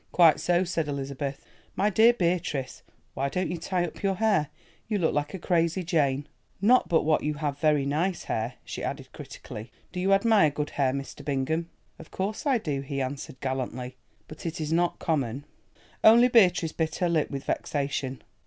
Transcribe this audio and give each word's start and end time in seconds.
"Quite 0.11 0.39
so," 0.39 0.63
said 0.63 0.87
Elizabeth. 0.87 1.45
"My 1.75 1.91
dear 1.91 2.11
Beatrice, 2.11 2.81
why 3.13 3.29
don't 3.29 3.51
you 3.51 3.57
tie 3.59 3.85
up 3.85 4.01
your 4.01 4.15
hair? 4.15 4.49
You 4.87 4.97
look 4.97 5.13
like 5.13 5.35
a 5.35 5.37
crazy 5.37 5.83
Jane. 5.83 6.25
Not 6.59 6.89
but 6.89 7.03
what 7.03 7.21
you 7.21 7.35
have 7.35 7.59
very 7.59 7.85
nice 7.85 8.23
hair," 8.23 8.55
she 8.65 8.83
added 8.83 9.13
critically. 9.13 9.71
"Do 9.91 9.99
you 9.99 10.11
admire 10.11 10.49
good 10.49 10.71
hair, 10.71 10.91
Mr. 10.91 11.23
Bingham." 11.23 11.69
"Of 11.99 12.09
course 12.09 12.47
I 12.47 12.57
do," 12.57 12.81
he 12.81 12.99
answered 12.99 13.39
gallantly, 13.41 13.95
"but 14.27 14.47
it 14.47 14.59
is 14.59 14.73
not 14.73 14.97
common." 14.97 15.45
Only 16.03 16.29
Beatrice 16.29 16.71
bit 16.71 16.95
her 16.95 17.07
lip 17.07 17.29
with 17.29 17.43
vexation. 17.43 18.23